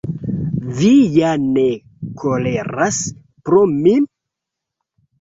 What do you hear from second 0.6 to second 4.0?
Vi ja ne koleras pro mi?